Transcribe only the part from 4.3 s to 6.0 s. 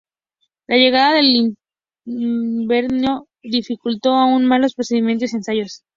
más los procedimientos y ensayos.